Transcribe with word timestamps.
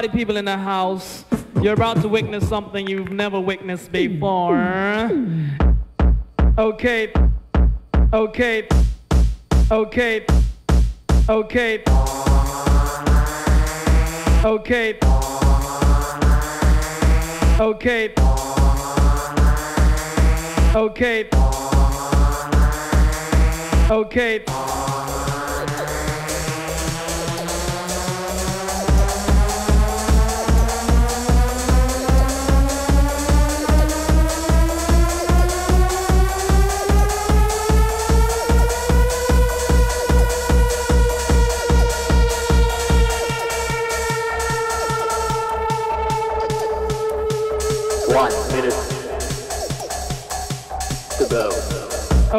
party 0.00 0.16
people 0.16 0.38
in 0.38 0.46
the 0.46 0.56
house. 0.56 1.26
You're 1.60 1.74
about 1.74 2.00
to 2.00 2.08
witness 2.08 2.48
something 2.48 2.86
you've 2.86 3.12
never 3.12 3.38
witnessed 3.38 3.92
before. 3.92 4.56
Okay. 6.56 7.12
Okay. 8.10 8.66
Okay. 9.70 10.26
Okay. 11.28 11.84
Okay. 14.42 14.98
Okay. 17.60 18.14
Okay. 20.74 21.28
Okay. 23.90 24.44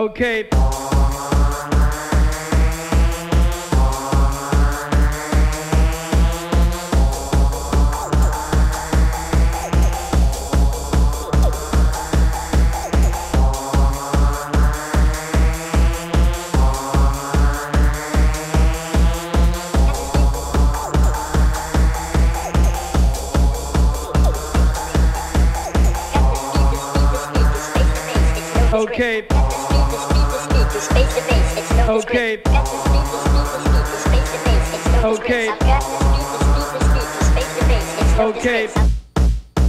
Okay. 0.02 0.71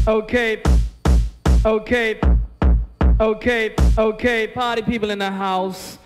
Okay. 0.09 0.61
Okay. 1.65 2.21
Okay. 3.21 3.75
Okay. 3.97 4.47
Party 4.49 4.83
people 4.83 5.11
in 5.11 5.21
the 5.21 5.31
house. 5.31 5.99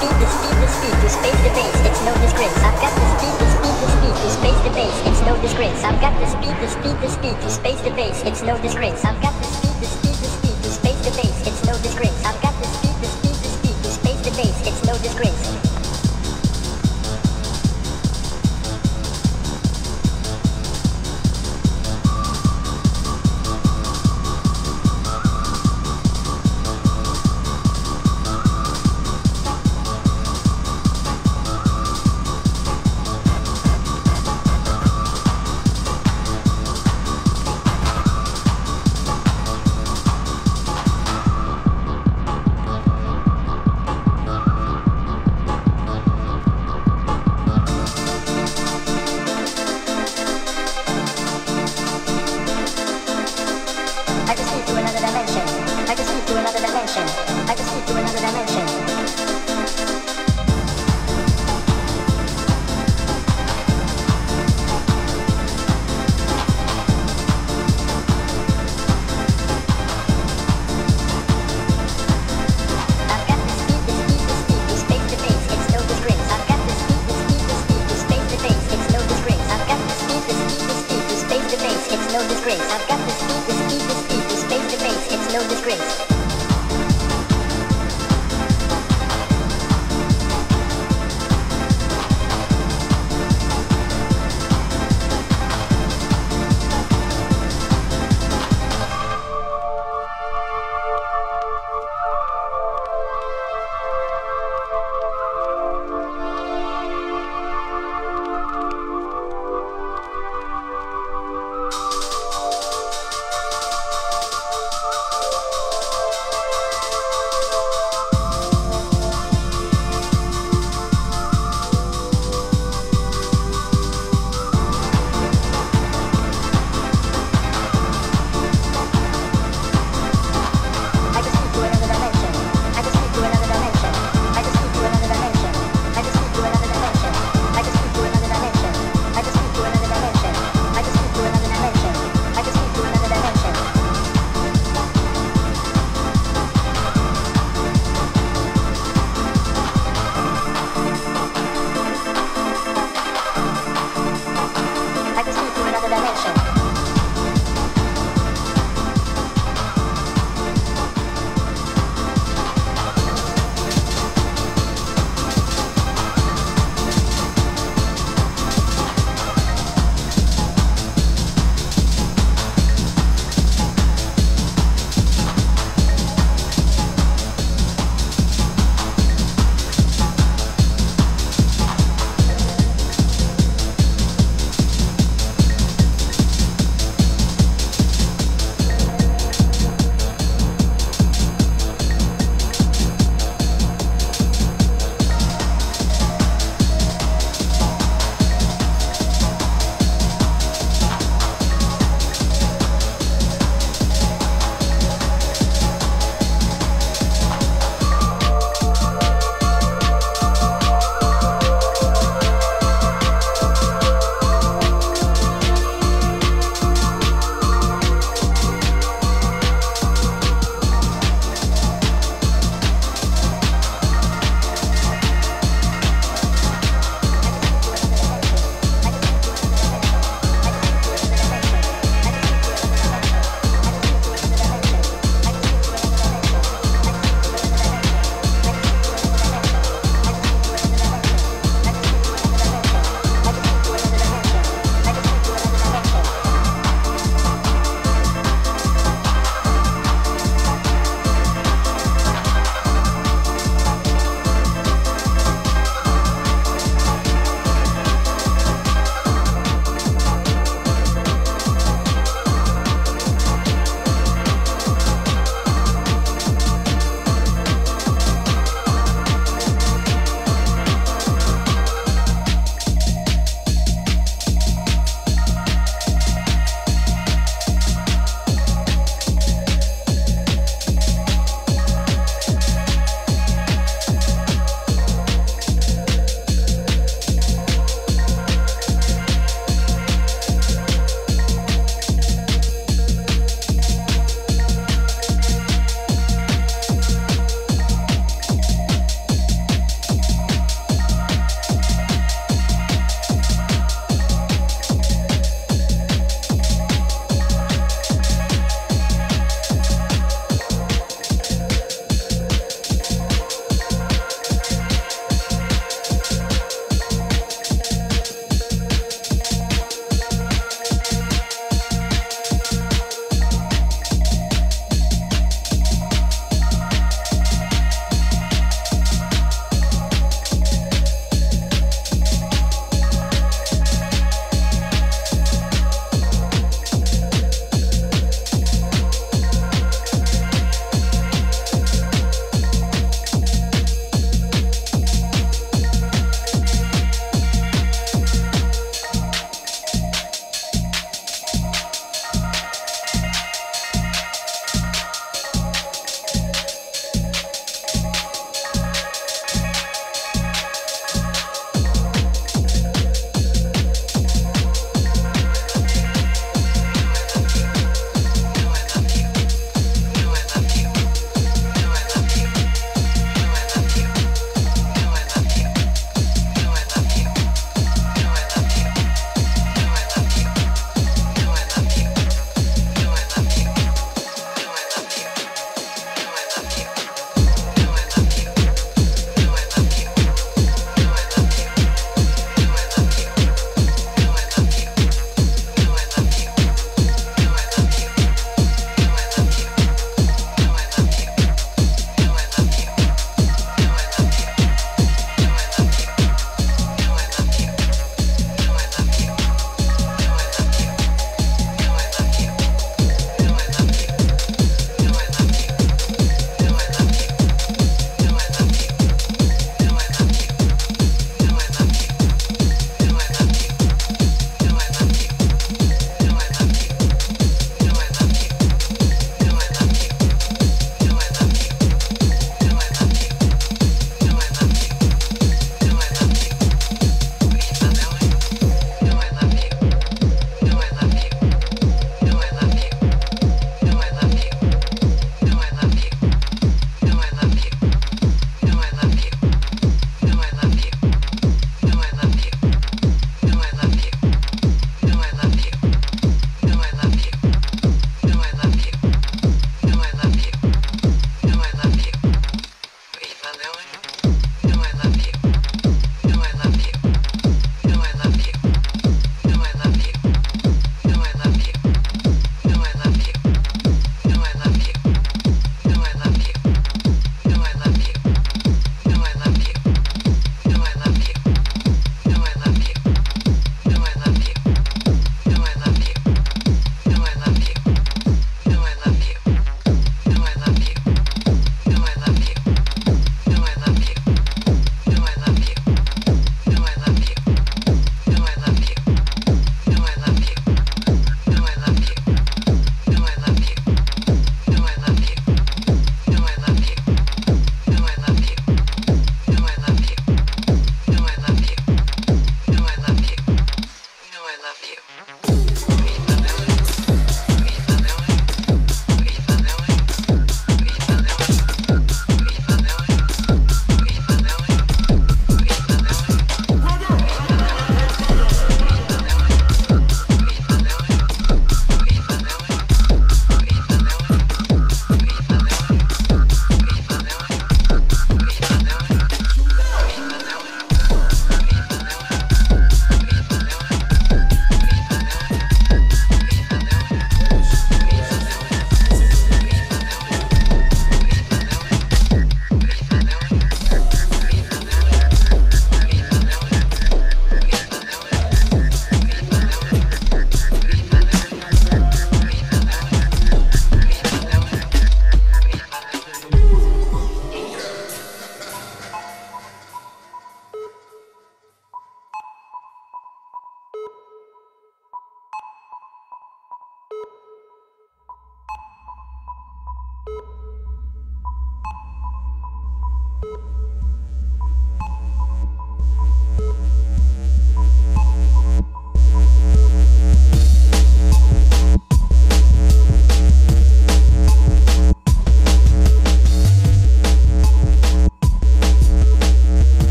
The 0.00 0.06
speed, 0.06 0.16
the 0.16 0.28
speed, 0.32 0.56
the 0.56 0.68
speed 0.68 0.96
to 0.96 1.08
space 1.10 1.40
the 1.44 1.50
bass. 1.52 1.76
It's 1.84 2.00
no 2.08 2.14
disgrace. 2.24 2.56
I've 2.64 2.80
got 2.80 2.94
the 2.96 3.04
speed, 3.20 3.36
the 3.36 3.48
speed, 3.52 3.76
the 3.76 3.88
speed 3.92 4.16
to 4.16 4.30
space 4.32 4.60
the 4.64 4.70
bass. 4.72 4.96
It's 5.04 5.20
no 5.20 5.36
disgrace. 5.42 5.84
I've 5.84 6.00
got 6.00 6.18
the 6.18 6.26
speed, 6.26 6.56
the 6.56 6.68
speed, 6.68 6.96
the 7.02 7.08
speed 7.10 7.36
to 7.42 7.50
space 7.50 7.80
the 7.82 7.90
bass. 7.90 8.22
It's 8.24 8.42
no 8.42 8.56
disgrace. 8.62 9.04
I've 9.04 9.20
got 9.20 9.36
the 9.36 9.44
speed, 9.44 9.76
the 9.76 9.86
speed, 9.92 10.16
the 10.16 10.28
speed 10.32 10.56
to 10.64 10.70
space 10.72 11.00
the 11.04 11.12
bass. 11.20 11.46
It's 11.46 11.64
no 11.66 11.76
disgrace. 11.84 12.24
I've 12.24 12.40
got 12.40 12.56
the 12.56 12.68
speed, 12.80 12.96
the 12.96 13.08
speed, 13.12 13.36
the 13.44 13.50
speed 13.52 13.76
to 13.76 13.90
space 13.92 14.20
the 14.24 14.30
bass. 14.40 14.66
It's 14.72 14.84
no 14.88 14.96
disgrace. 15.04 15.69